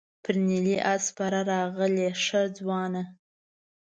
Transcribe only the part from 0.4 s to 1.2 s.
نیلي آس